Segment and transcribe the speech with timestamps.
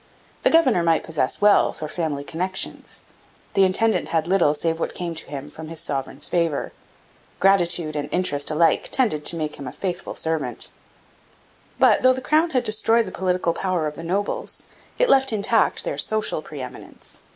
[0.41, 3.01] The governor might possess wealth, or family connections.
[3.53, 6.71] The intendant had little save what came to him from his sovereign's favour.
[7.39, 10.71] Gratitude and interest alike tended to make him a faithful servant.
[11.77, 14.63] But, though the crown had destroyed the political power of the nobles,
[14.97, 17.21] it left intact their social pre eminence.